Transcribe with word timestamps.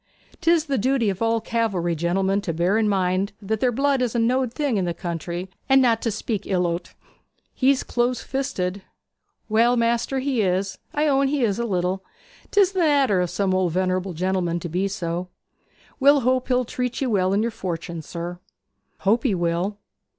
'Tis 0.41 0.65
the 0.65 0.79
duty 0.79 1.11
of 1.11 1.21
all 1.21 1.39
cavalry 1.39 1.93
gentlemen 1.93 2.41
to 2.41 2.51
bear 2.51 2.75
in 2.75 2.89
mind 2.89 3.33
that 3.39 3.59
their 3.59 3.71
blood 3.71 4.01
is 4.01 4.15
a 4.15 4.17
knowed 4.17 4.51
thing 4.51 4.77
in 4.77 4.85
the 4.85 4.95
country, 4.95 5.47
and 5.69 5.79
not 5.79 6.01
to 6.01 6.09
speak 6.09 6.47
ill 6.47 6.65
o't.' 6.65 6.95
'He's 7.53 7.83
close 7.83 8.19
fisted.' 8.21 8.81
'Well, 9.47 9.77
maister, 9.77 10.17
he 10.17 10.41
is 10.41 10.79
I 10.91 11.05
own 11.07 11.27
he 11.27 11.43
is 11.43 11.59
a 11.59 11.65
little. 11.67 12.03
'Tis 12.49 12.71
the 12.71 12.79
nater 12.79 13.21
of 13.21 13.29
some 13.29 13.53
old 13.53 13.73
venerable 13.73 14.13
gentlemen 14.13 14.59
to 14.61 14.69
be 14.69 14.87
so. 14.87 15.27
We'll 15.99 16.21
hope 16.21 16.47
he'll 16.47 16.65
treat 16.65 16.99
ye 16.99 17.05
well 17.07 17.31
in 17.31 17.43
yer 17.43 17.51
fortune, 17.51 18.01
sir.' 18.01 18.39
'Hope 19.01 19.21
he 19.21 19.35
will. 19.35 19.77